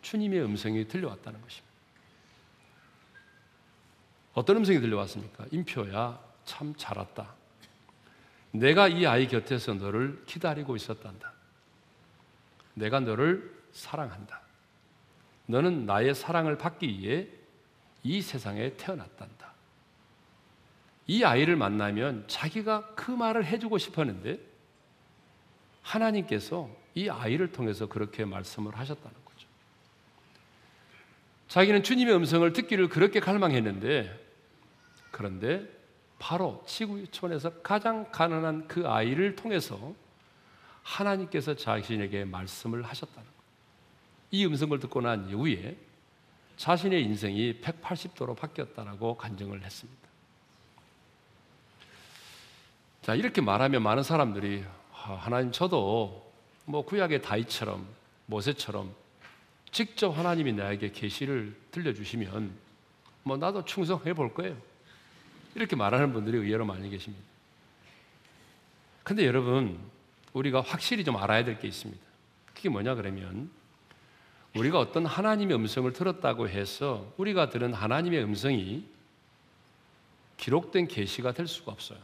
[0.00, 1.70] 주님의 음성이 들려왔다는 것입니다.
[4.32, 5.44] 어떤 음성이 들려왔습니까?
[5.50, 7.34] 임표야, 참 잘 왔다.
[8.52, 11.30] 내가 이 아이 곁에서 너를 기다리고 있었단다.
[12.72, 14.40] 내가 너를 사랑한다.
[15.44, 17.28] 너는 나의 사랑을 받기 위해
[18.02, 19.49] 이 세상에 태어났단다.
[21.06, 24.38] 이 아이를 만나면 자기가 그 말을 해주고 싶었는데
[25.82, 29.48] 하나님께서 이 아이를 통해서 그렇게 말씀을 하셨다는 거죠.
[31.48, 34.18] 자기는 주님의 음성을 듣기를 그렇게 갈망했는데
[35.10, 35.68] 그런데
[36.18, 39.94] 바로 지구촌에서 가장 가난한 그 아이를 통해서
[40.82, 43.40] 하나님께서 자신에게 말씀을 하셨다는 거예요.
[44.30, 45.76] 이 음성을 듣고 난 이후에
[46.56, 49.99] 자신의 인생이 180도로 바뀌었다라고 간증을 했습니다.
[53.02, 56.30] 자, 이렇게 말하면 많은 사람들이 아, 하나님 저도
[56.66, 57.86] 뭐 구약의 다이처럼
[58.26, 58.94] 모세처럼
[59.72, 62.52] 직접 하나님이 나에게 계시를 들려주시면
[63.22, 64.56] 뭐 나도 충성해 볼 거예요.
[65.54, 67.24] 이렇게 말하는 분들이 의외로 많이 계십니다.
[69.02, 69.78] 근데 여러분,
[70.32, 72.00] 우리가 확실히 좀 알아야 될 게 있습니다.
[72.54, 73.50] 그게 뭐냐 그러면
[74.56, 78.84] 우리가 어떤 하나님의 음성을 들었다고 해서 우리가 들은 하나님의 음성이
[80.36, 81.98] 기록된 계시가 될 수가 없어요.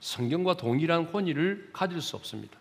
[0.00, 2.58] 성경과 동일한 권위를 가질 수 없습니다.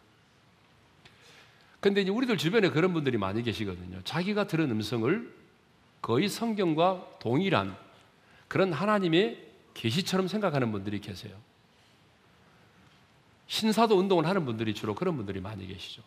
[1.80, 4.02] 근데 이제 우리들 주변에 그런 분들이 많이 계시거든요.
[4.04, 5.34] 자기가 들은 음성을
[6.02, 7.78] 거의 성경과 동일한
[8.48, 11.36] 그런 하나님의 계시처럼 생각하는 분들이 계세요.
[13.48, 16.02] 신사도 운동을 하는 분들이 주로 그런 분들이 많이 계시죠.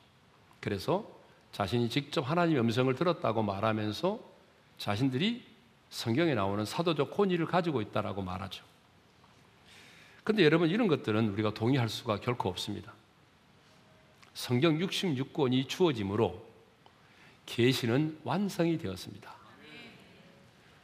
[0.61, 1.09] 그래서
[1.53, 4.21] 자신이 직접 하나님의 음성을 들었다고 말하면서
[4.79, 5.45] 자신들이
[5.89, 8.65] 성경에 나오는 사도적 권위를 가지고 있다라고 말하죠.
[10.31, 12.95] 근데 여러분 이런 것들은 우리가 동의할 수가 결코 없습니다.
[14.33, 16.47] 성경 66권이 주어짐으로
[17.47, 19.35] 계시는 완성이 되었습니다.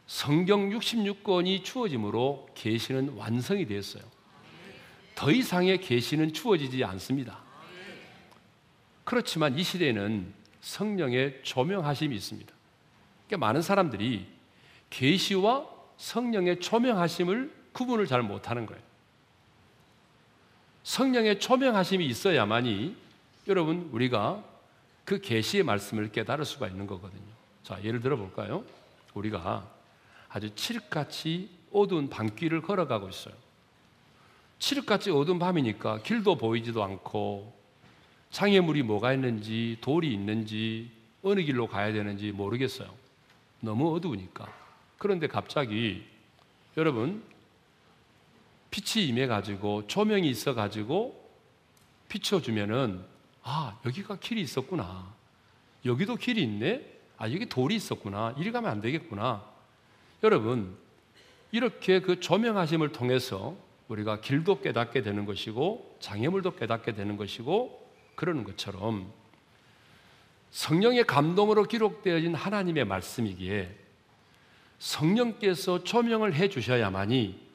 [0.09, 4.03] 성경 66권이 주어짐으로 계시는 완성이 되었어요.
[5.15, 7.39] 더 이상의 계시는 주어지지 않습니다.
[9.05, 12.53] 그렇지만 이 시대에는 성령의 조명하심이 있습니다.
[13.29, 14.27] 그러니까 많은 사람들이
[14.91, 18.96] 계시와 성령의 초명하심을 구분을 잘 못하는 거예요.
[20.87, 22.95] 성령의 초명하심이 있어야만이
[23.49, 24.45] 여러분 우리가
[25.05, 27.25] 그 계시의 말씀을 깨달을 수가 있는 거거든요.
[27.65, 28.63] 자, 예를 들어 볼까요?
[29.13, 29.69] 우리가
[30.29, 33.35] 아주 칠흑같이 어두운 밤길을 걸어가고 있어요.
[34.61, 37.53] 칠흑같이 어두운 밤이니까 길도 보이지도 않고
[38.31, 40.89] 장애물이 뭐가 있는지 돌이 있는지
[41.25, 42.95] 어느 길로 가야 되는지 모르겠어요.
[43.59, 44.47] 너무 어두우니까.
[44.99, 46.05] 그런데 갑자기
[46.77, 47.25] 여러분
[48.77, 51.27] 빛이 임해 가지고 조명이 있어 가지고
[52.09, 53.03] 비춰 주면은
[53.43, 55.15] 아, 여기가 길이 있었구나.
[55.87, 56.85] 여기도 길이 있네.
[57.17, 58.35] 아, 여기 돌이 있었구나.
[58.37, 59.43] 이리 가면 안 되겠구나.
[60.23, 60.77] 여러분,
[61.53, 63.57] 이렇게 그 조명하심을 통해서
[63.89, 69.11] 우리가 길도 깨닫게 되는 것이고 장애물도 깨닫게 되는 것이고 그러는 것처럼
[70.51, 73.75] 성령의 감동으로 기록되어진 하나님의 말씀이기에
[74.79, 77.46] 성령께서 조명을 해 주셔야만이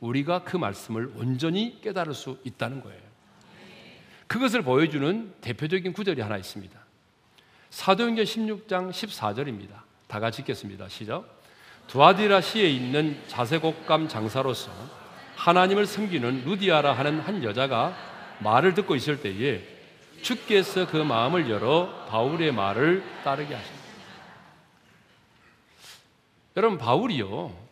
[0.00, 3.00] 우리가 그 말씀을 온전히 깨달을 수 있다는 거예요.
[4.26, 6.78] 그것을 보여주는 대표적인 구절이 하나 있습니다.
[7.70, 9.80] 사도행전 16장 14절입니다.
[10.06, 10.88] 다 같이 읽겠습니다.
[10.88, 11.38] 시작.
[11.88, 14.70] 두아디라시에 있는 자세곡감 장사로서
[15.36, 17.96] 하나님을 섬기는 루디아라 하는 한 여자가
[18.40, 19.62] 말을 듣고 있을 때에
[20.22, 23.78] 주께서 그 마음을 열어 바울의 말을 따르게 하십니다.
[26.56, 27.67] 여러분 바울이요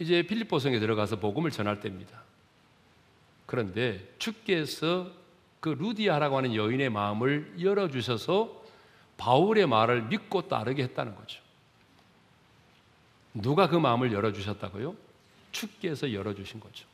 [0.00, 2.22] 이제 필리포성에 들어가서 복음을 전할 때입니다.
[3.46, 5.12] 그런데 주께서
[5.60, 8.64] 그 루디아라고 하는 여인의 마음을 열어 주셔서
[9.18, 11.42] 바울의 말을 믿고 따르게 했다는 거죠.
[13.34, 14.96] 누가 그 마음을 열어주셨다고요?
[15.52, 16.86] 주께서 열어주신 거죠.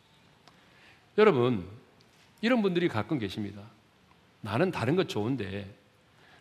[1.16, 1.64] 여러분,
[2.40, 3.62] 이런 분들이 가끔 계십니다.
[4.40, 5.72] 나는 다른 것 좋은데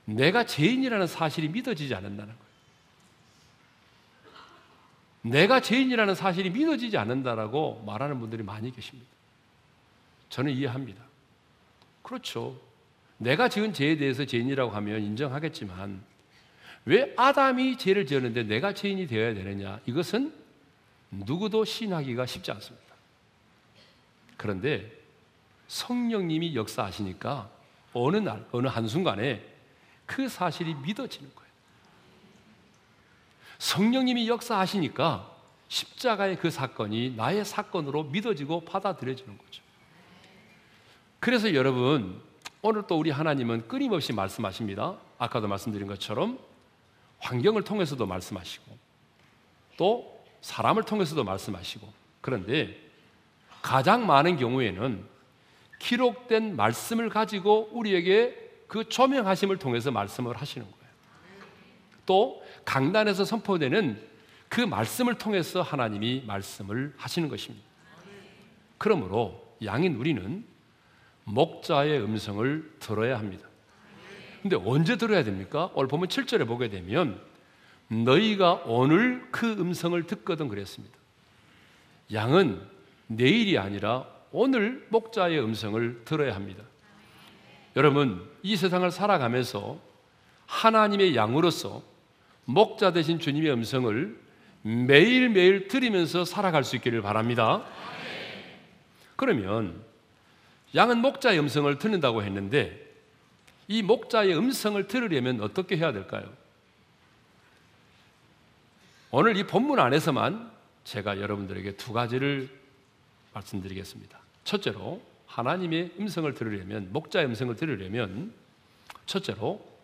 [0.06, 2.45] 내가 죄인이라는 사실이 믿어지지 않는다는 거예요.
[5.26, 9.10] 내가 죄인이라는 사실이 믿어지지 않는다라고 말하는 분들이 많이 계십니다.
[10.30, 11.04] 저는 이해합니다.
[12.04, 12.60] 그렇죠.
[13.18, 16.04] 내가 지은 죄에 대해서 죄인이라고 하면 인정하겠지만
[16.86, 19.80] 왜 아담이 죄를 지었는데 내가 죄인이 되어야 되느냐?
[19.88, 20.32] 이것은
[21.10, 22.86] 누구도 신하기가 쉽지 않습니다.
[24.38, 24.92] 그런데
[25.68, 27.50] 성령님이 역사하시니까
[27.94, 29.44] 어느 날, 어느 한순간에
[30.06, 31.45] 그 사실이 믿어지는 거예요.
[33.60, 35.32] 성령님이 역사하시니까
[35.68, 39.64] 십자가의 그 사건이 나의 사건으로 믿어지고 받아들여지는 거죠.
[41.20, 42.22] 그래서 여러분,
[42.62, 44.98] 오늘 또 우리 하나님은 끊임없이 말씀하십니다.
[45.18, 46.40] 아까도 말씀드린 것처럼
[47.20, 48.78] 환경을 통해서도 말씀하시고
[49.78, 51.92] 또 사람을 통해서도 말씀하시고
[52.22, 52.78] 그런데
[53.62, 55.06] 가장 많은 경우에는
[55.80, 60.85] 기록된 말씀을 가지고 우리에게 그 조명하심을 통해서 말씀을 하시는 거예요.
[62.06, 64.02] 또 강단에서 선포되는
[64.50, 67.66] 그 말씀을 통해서 하나님이 말씀을 하시는 것입니다.
[68.78, 70.46] 그러므로 양인 우리는
[71.24, 73.48] 목자의 음성을 들어야 합니다.
[74.42, 75.72] 근데 언제 들어야 됩니까?
[75.74, 77.20] 오늘 보면 7절에 보게 되면
[77.88, 80.96] 너희가 오늘 그 음성을 듣거든 그랬습니다.
[82.14, 82.62] 양은
[83.08, 86.64] 내일이 아니라 오늘 목자의 음성을 들어야 합니다.
[87.76, 89.80] 여러분, 이 세상을 살아가면서
[90.46, 91.82] 하나님의 양으로서
[92.46, 94.20] 목자 되신 주님의 음성을
[94.62, 97.66] 매일매일 들으면서 살아갈 수 있기를 바랍니다.
[99.16, 99.84] 그러면
[100.74, 102.84] 양은 목자의 음성을 듣는다고 했는데
[103.68, 106.32] 이 목자의 음성을 들으려면 어떻게 해야 될까요?
[109.12, 110.52] 오늘 이 본문 안에서만
[110.84, 112.50] 제가 여러분들에게 두 가지를
[113.34, 114.20] 말씀드리겠습니다.
[114.44, 118.34] 첫째로 하나님의 음성을 들으려면 목자의 음성을 들으려면
[119.06, 119.75] 첫째로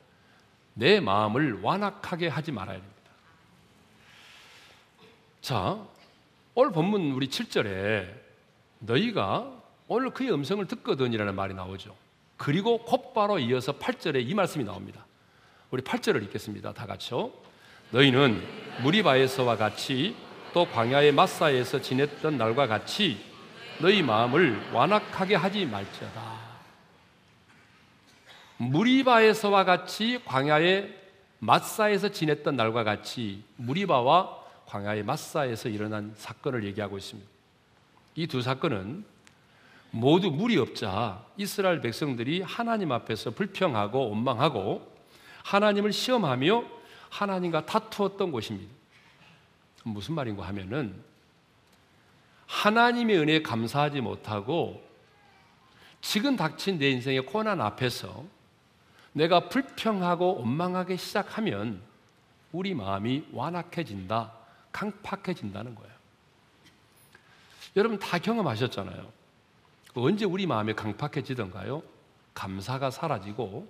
[0.73, 2.91] 내 마음을 완악하게 하지 말아야 됩니다.
[5.41, 5.77] 자,
[6.53, 8.13] 오늘 본문 우리 7절에
[8.79, 9.51] 너희가
[9.88, 11.95] 오늘 그의 음성을 듣거든이라는 말이 나오죠.
[12.38, 15.05] 그리고 곧바로 이어서 8절에 이 말씀이 나옵니다.
[15.69, 16.73] 우리 8절을 읽겠습니다.
[16.73, 17.31] 다 같이요.
[17.91, 18.41] 너희는
[18.84, 20.15] 무리바에서와 같이
[20.53, 23.23] 또 광야의 마사에서 지냈던 날과 같이
[23.79, 26.50] 너희 마음을 완악하게 하지 말지어다.
[28.69, 30.95] 무리바에서와 같이 광야의
[31.39, 37.28] 마사에서 지냈던 날과 같이 무리바와 광야의 마사에서 일어난 사건을 얘기하고 있습니다.
[38.15, 39.04] 이 두 사건은
[39.89, 44.88] 모두 물이 없자 이스라엘 백성들이 하나님 앞에서 불평하고 원망하고
[45.43, 46.63] 하나님을 시험하며
[47.10, 48.71] 하나님과 다투었던 곳입니다.
[49.84, 50.93] 무슨 말인가 하면은
[52.45, 54.84] 하나님의 은혜에 감사하지 못하고
[56.02, 58.24] 지금 닥친 내 인생의 고난 앞에서
[59.13, 61.82] 내가 불평하고 원망하기 시작하면
[62.52, 64.32] 우리 마음이 완악해진다,
[64.71, 65.91] 강팍해진다는 거예요.
[67.76, 69.12] 여러분 다 경험하셨잖아요.
[69.95, 71.84] 언제 우리 마음이 강팍해지던가요?
[72.34, 73.67] 감사가 사라지고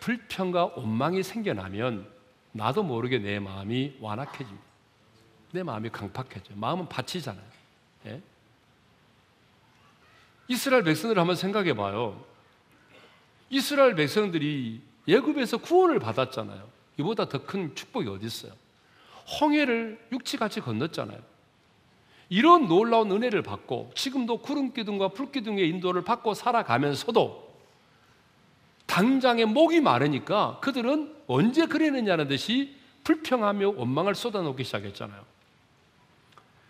[0.00, 2.10] 불평과 원망이 생겨나면
[2.52, 4.64] 나도 모르게 내 마음이 완악해집니다.
[5.52, 6.54] 내 마음이 강팍해져.
[6.54, 7.44] 마음은 받치잖아요.
[8.06, 8.22] 예?
[10.48, 12.24] 이스라엘 백성들 한번 생각해 봐요.
[13.50, 16.66] 이스라엘 백성들이 예굽에서 구원을 받았잖아요.
[16.98, 18.52] 이보다 더 큰 축복이 어디 있어요?
[19.40, 21.18] 홍해를 육지같이 건넜잖아요.
[22.28, 27.46] 이런 놀라운 은혜를 받고 지금도 구름 기둥과 불 기둥의 인도를 받고 살아가면서도
[28.86, 35.24] 당장에 목이 마르니까 그들은 언제 그랬느냐는 듯이 불평하며 원망을 쏟아놓기 시작했잖아요.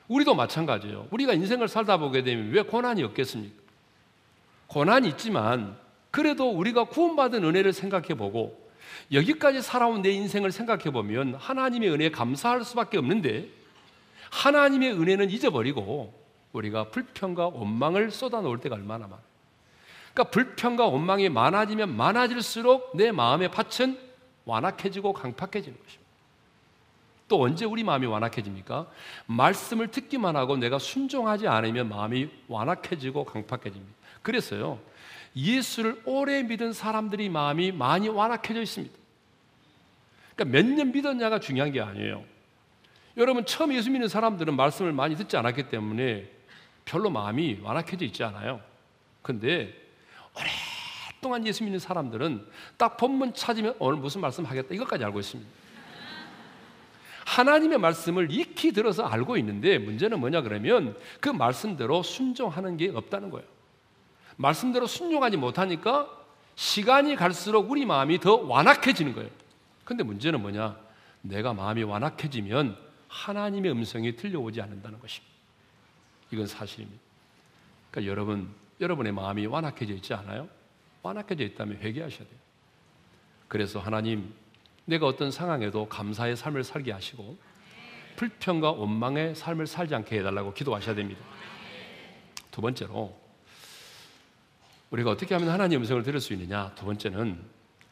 [0.08, 1.08] 우리도 마찬가지예요.
[1.10, 3.54] 우리가 인생을 살다 보게 되면 왜 고난이 없겠습니까?
[4.68, 5.76] 고난이 있지만
[6.16, 8.58] 그래도 우리가 구원받은 은혜를 생각해 보고
[9.12, 13.50] 여기까지 살아온 내 인생을 생각해 보면 하나님의 은혜에 감사할 수밖에 없는데
[14.30, 16.14] 하나님의 은혜는 잊어버리고
[16.52, 19.20] 우리가 불평과 원망을 쏟아놓을 때가 얼마나 많아.
[20.14, 23.98] 그러니까 불평과 원망이 많아지면 많아질수록 내 마음의 밭은
[24.46, 26.06] 완악해지고 강팍해지는 것입니다.
[27.28, 28.86] 또 언제 우리 마음이 완악해집니까?
[29.26, 33.92] 말씀을 듣기만 하고 내가 순종하지 않으면 마음이 완악해지고 강팍해집니다.
[34.22, 34.78] 그래서요,
[35.36, 38.94] 예수를 오래 믿은 사람들이 마음이 많이 완악해져 있습니다.
[40.34, 42.24] 그러니까 몇 년 믿었냐가 중요한 게 아니에요.
[43.16, 46.30] 여러분, 처음 예수 믿는 사람들은 말씀을 많이 듣지 않았기 때문에
[46.84, 48.60] 별로 마음이 완악해져 있지 않아요.
[49.22, 49.74] 근데
[50.34, 52.46] 오랫동안 예수 믿는 사람들은
[52.76, 55.50] 딱 본문 찾으면 오늘 무슨 말씀 하겠다 이것까지 알고 있습니다.
[57.24, 63.55] 하나님의 말씀을 익히 들어서 알고 있는데 문제는 뭐냐 그러면 그 말씀대로 순종하는 게 없다는 거예요.
[64.36, 66.08] 말씀대로 순종하지 못하니까
[66.54, 69.30] 시간이 갈수록 우리 마음이 더 완악해지는 거예요.
[69.84, 70.78] 근데 문제는 뭐냐?
[71.22, 72.76] 내가 마음이 완악해지면
[73.08, 75.34] 하나님의 음성이 들려오지 않는다는 것입니다.
[76.30, 77.00] 이건 사실입니다.
[77.90, 80.48] 그러니까 여러분, 여러분의 마음이 완악해져 있지 않아요?
[81.02, 82.38] 완악해져 있다면 회개하셔야 돼요.
[83.48, 84.34] 그래서 하나님,
[84.84, 87.38] 내가 어떤 상황에도 감사의 삶을 살게 하시고
[88.16, 91.20] 불평과 원망의 삶을 살지 않게 해달라고 기도하셔야 됩니다.
[92.50, 93.25] 두 번째로
[94.96, 96.72] 우리가 어떻게 하면 하나님의 음성을 들을 수 있느냐?
[96.74, 97.38] 두 번째는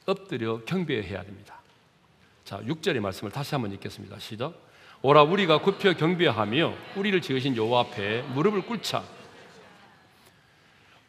[0.07, 1.61] 엎드려 경배해야 됩니다.
[2.45, 4.19] 자, 6절의 말씀을 다시 한번 읽겠습니다.
[4.19, 4.55] 시작.
[5.03, 9.05] 오라 우리가 굽혀 경배하며 우리를 지으신 여호와 앞에 무릎을 꿇자.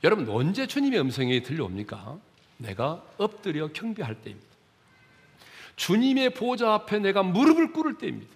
[0.04, 2.18] 여러분 언제 주님의 음성이 들려옵니까?
[2.58, 4.48] 내가 엎드려 경배할 때입니다.
[5.78, 8.34] 주님의 보좌 앞에 내가 무릎을 꿇을 때입니다.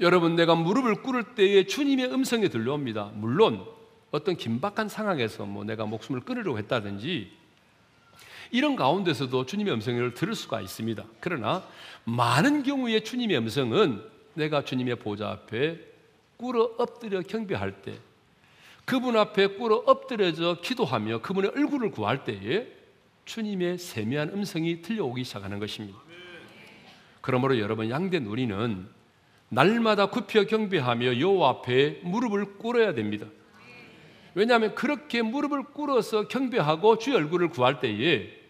[0.00, 3.10] 여러분, 내가 무릎을 꿇을 때에 주님의 음성이 들려옵니다.
[3.14, 3.66] 물론
[4.10, 7.30] 어떤 긴박한 상황에서 뭐 내가 목숨을 끊으려고 했다든지
[8.50, 11.04] 이런 가운데서도 주님의 음성을 들을 수가 있습니다.
[11.20, 11.64] 그러나
[12.04, 14.02] 많은 경우에 주님의 음성은
[14.34, 15.78] 내가 주님의 보좌 앞에
[16.36, 17.94] 꿇어 엎드려 경배할 때
[18.84, 22.66] 그분 앞에 꿇어 엎드려져 기도하며 그분의 얼굴을 구할 때에
[23.24, 25.98] 주님의 세미한 음성이 들려오기 시작하는 것입니다.
[27.20, 28.88] 그러므로 여러분 양된 우리는
[29.48, 33.26] 날마다 굽혀 경배하며 여호와 앞에 무릎을 꿇어야 됩니다.
[34.34, 38.40] 왜냐하면 그렇게 무릎을 꿇어서 경배하고 주의 얼굴을 구할 때에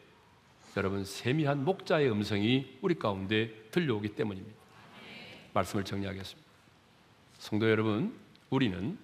[0.77, 4.57] 여러분 세미한 목자의 음성이 우리 가운데 들려오기 때문입니다.
[5.53, 6.49] 말씀을 정리하겠습니다.
[7.39, 8.15] 성도 여러분,
[8.51, 8.99] 우리는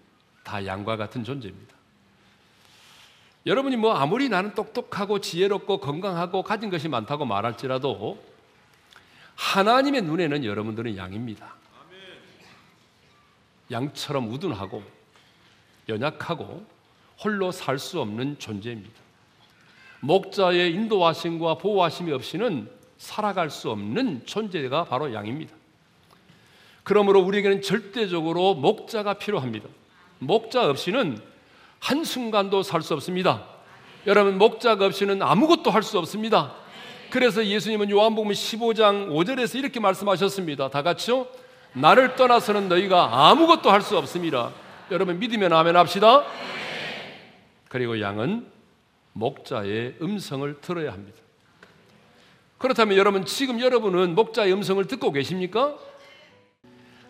[0.44, 1.74] 다 양과 같은 존재입니다.
[3.46, 8.22] 여러분이 뭐 아무리 나는 똑똑하고 지혜롭고 건강하고 가진 것이 많다고 말할지라도
[9.36, 11.54] 하나님의 눈에는 여러분들은 양입니다.
[13.70, 14.82] 양처럼 우둔하고
[15.88, 16.64] 연약하고
[17.22, 18.94] 홀로 살 수 없는 존재입니다.
[20.00, 25.54] 목자의 인도하심과 보호하심이 없이는 살아갈 수 없는 존재가 바로 양입니다.
[26.82, 29.68] 그러므로 우리에게는 절대적으로 목자가 필요합니다.
[30.18, 31.18] 목자 없이는
[31.80, 33.44] 한순간도 살 수 없습니다.
[34.06, 36.54] 여러분, 목자가 없이는 아무것도 할 수 없습니다.
[37.10, 40.70] 그래서 예수님은 요한복음 15장 5절에서 이렇게 말씀하셨습니다.
[40.70, 41.26] 다 같이요.
[41.72, 44.52] 나를 떠나서는 너희가 아무것도 할 수 없습니다.
[44.90, 46.24] 여러분 믿으면 아멘 합시다.
[47.68, 48.46] 그리고 양은
[49.12, 51.18] 목자의 음성을 들어야 합니다.
[52.58, 55.76] 그렇다면 여러분 지금 여러분은 목자의 음성을 듣고 계십니까?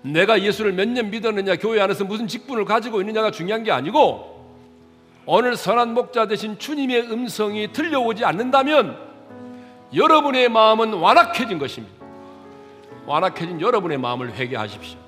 [0.02, 4.34] 내가 예수를 몇 년 믿었느냐, 교회 안에서 무슨 직분을 가지고 있느냐가 중요한 게 아니고
[5.26, 8.96] 오늘 선한 목자 대신 주님의 음성이 들려오지 않는다면
[9.94, 11.94] 여러분의 마음은 완악해진 것입니다.
[13.06, 14.98] 완악해진 여러분의 마음을 회개하십시오.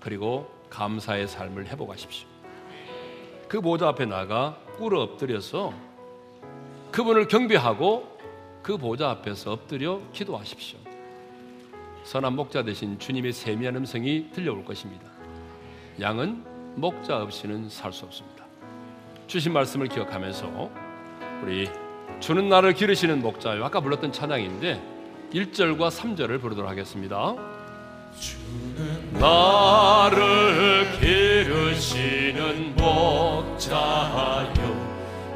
[0.00, 2.28] 그리고 감사의 삶을 회복하십시오.
[3.48, 5.72] 그 보좌 앞에 나가 꿇어 엎드려서
[6.92, 8.18] 그분을 경배하고
[8.62, 10.78] 그 보좌 앞에서 엎드려 기도하십시오.
[12.04, 15.04] 선한 목자 대신 주님의 세미한 음성이 들려올 것입니다.
[16.00, 16.44] 양은
[16.76, 18.46] 목자 없이는 살 수 없습니다.
[19.26, 20.70] 주신 말씀을 기억하면서
[21.42, 21.68] 우리
[22.20, 24.80] 주는 나를 기르시는 목자요 아까 불렀던 찬양인데
[25.32, 27.34] 1절과 3절을 부르도록 하겠습니다.
[29.12, 34.52] 나를 기르시는 목자요.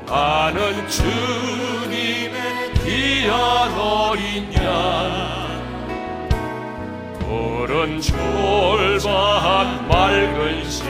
[0.07, 4.63] 나는 주님의 귀한 어린 양.
[7.21, 10.82] 푸른 졸반 맑은 시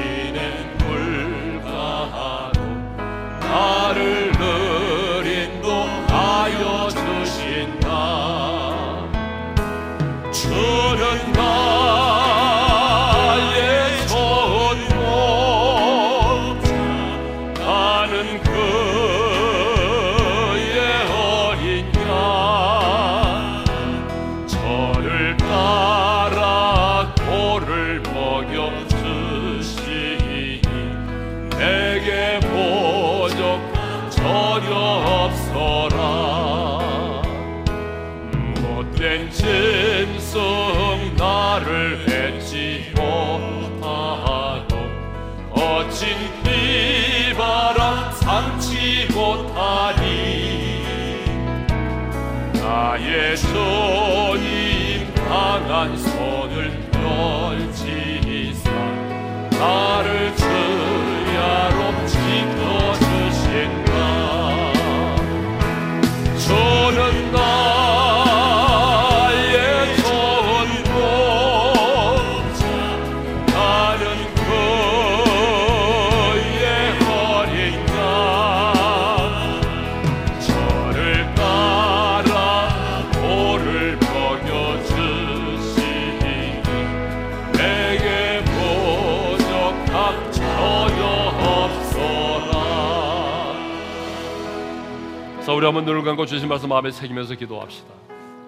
[95.63, 97.87] 우리 한번 눈을 감고 주신 말씀 마음에 새기면서 기도합시다.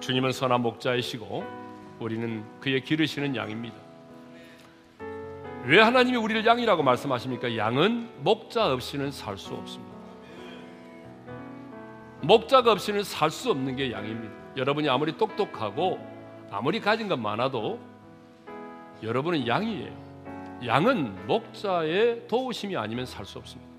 [0.01, 1.45] 주님은 선한 목자이시고
[2.01, 3.77] 우리는 그의 기르시는 양입니다.
[5.65, 7.57] 왜 하나님이 우리를 양이라고 말씀하십니까?
[7.57, 9.95] 양은 목자 없이는 살 수 없습니다.
[12.23, 14.35] 목자가 없이는 살 수 없는 게 양입니다.
[14.57, 16.01] 여러분이 아무리 똑똑하고
[16.51, 17.79] 아무리 가진 것 많아도
[19.05, 19.93] 여러분은 양이에요.
[20.67, 23.71] 양은 목자의 도우심이 아니면 살 수 없습니다.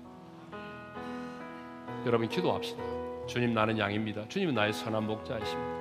[2.06, 2.95] 여러분 기도합시다.
[3.26, 4.28] 주님 나는 양입니다.
[4.28, 5.76] 주님은 나의 선한 목자이십니다.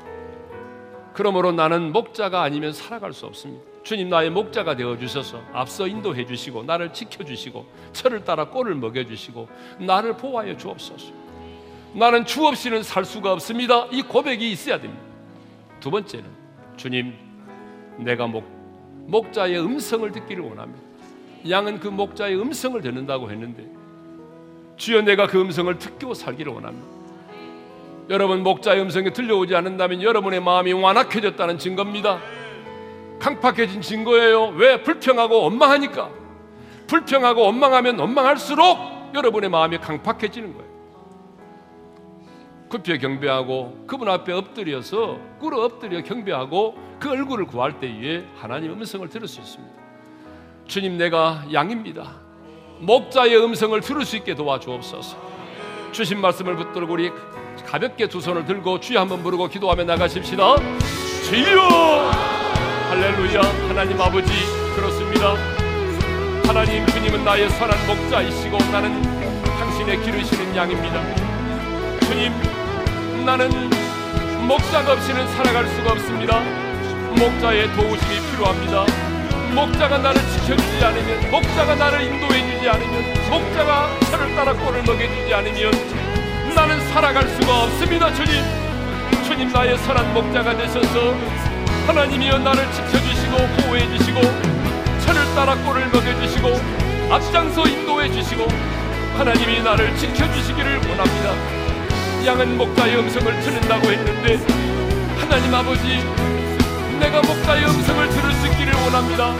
[1.14, 3.64] 그러므로 나는 목자가 아니면 살아갈 수 없습니다.
[3.84, 9.06] 주님 나의 목자가 되어 주셔서 앞서 인도해 주시고 나를 지켜 주시고 철을 따라 꼴을 먹여
[9.06, 9.48] 주시고
[9.80, 11.14] 나를 보호하여 주옵소서.
[11.94, 13.86] 나는 주 없이는 살 수가 없습니다.
[13.92, 15.02] 이 고백이 있어야 됩니다.
[15.80, 16.26] 두 번째는
[16.76, 17.14] 주님
[17.98, 18.44] 내가 목
[19.08, 20.84] 목자의 음성을 듣기를 원합니다.
[21.48, 23.66] 양은 그 목자의 음성을 듣는다고 했는데
[24.78, 26.95] 주여 내가 그 음성을 듣고 살기를 원합니다.
[28.10, 32.20] 여러분 목자의 음성이 들려오지 않는다면 여러분의 마음이 완악해졌다는 증거입니다.
[33.20, 34.50] 강팍해진 증거예요.
[34.58, 36.10] 왜 불평하고 원망하니까
[36.88, 38.78] 불평하고 원망하면 원망할수록
[39.16, 40.76] 여러분의 마음이 강팍해지는 거예요.
[42.70, 49.28] 굽혀 경배하고 그분 앞에 엎드려서 꿇어 엎드려 경배하고 그 얼굴을 구할 때에 하나님 음성을 들을
[49.28, 49.74] 수 있습니다.
[50.68, 52.22] 주님 내가 양입니다.
[52.80, 55.18] 목자의 음성을 들을 수 있게 도와주옵소서.
[55.92, 57.12] 주신 말씀을 붙들고 우리
[57.66, 60.56] 가볍게 두 손을 들고 주여 한번 부르고 기도하며 나가십시다.
[61.30, 62.12] 주여
[62.90, 64.32] 할렐루야 하나님 아버지
[64.76, 65.36] 그렇습니다.
[66.48, 69.02] 하나님 주님은 나의 선한 목자이시고 나는
[69.44, 71.02] 당신의 기르시는 양입니다.
[72.06, 72.32] 주님
[73.26, 73.50] 나는
[74.48, 76.40] 목자가 없이는 살아갈 수가 없습니다.
[77.18, 78.86] 목자의 도우심이 필요합니다.
[79.56, 85.72] 목자가 나를 지켜주지 않으면 목자가 나를 인도해주지 않으면 목자가 저를 따라 꼴을 먹여주지 않으면
[86.56, 88.34] 나는 살아갈 수가 없습니다 주님.
[89.26, 91.14] 주님 나의 선한 목자가 되셔서.
[91.86, 94.22] 하나님이여 나를 지켜주시고 보호해 주시고
[95.06, 96.60] 저를 따라 꼴을 먹여주시고
[97.12, 98.48] 앞장서 인도해 주시고
[99.18, 101.34] 하나님이 나를 지켜주시기를 원합니다.
[102.26, 104.40] 양은 목자의 음성을 듣는다고 했는데
[105.20, 106.04] 하나님 아버지
[107.00, 109.36] 내가 목자의 음성을 들을 수 있기를 원합니다.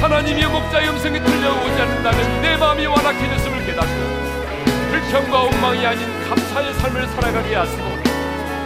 [0.00, 4.21] 하나님의 목자의 음성이 들려오지 않는다면 내 마음이 완악해졌음을 깨닫고
[5.12, 7.84] 불평과 원망이 아닌 감사의 삶을 살아가게 하시고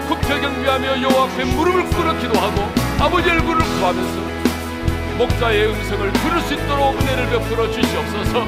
[0.06, 2.62] 굽혀 경배하며 여호와 앞에 무릎을 꿇어 기도하고
[3.00, 8.44] 아버지 얼굴을 구하면서 목자의 음성을 들을 수 있도록 은혜를 베풀어 주시옵소서.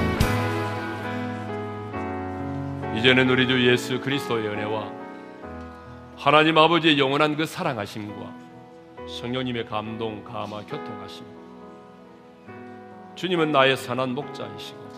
[2.97, 4.93] 이제는 우리 주 예수 그리스도의 은혜와
[6.17, 8.33] 하나님 아버지의 영원한 그 사랑하심과
[9.09, 11.25] 성령님의 감동, 감화, 교통하심
[13.17, 14.89] 주님은 나의 선한 목자이시고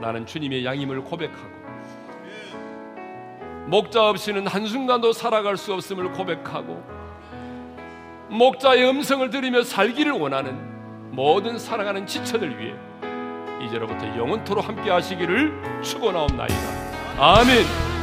[0.00, 1.53] 나는 주님의 양임을 고백하고
[3.66, 6.82] 목자 없이는 한순간도 살아갈 수 없음을 고백하고
[8.28, 10.74] 목자의 음성을 들으며 살기를 원하는
[11.12, 12.74] 모든 살아가는 지체들 위해
[13.64, 16.54] 이제로부터 영원토로 함께 하시기를 축원하옵나이다.
[17.18, 17.93] 아멘.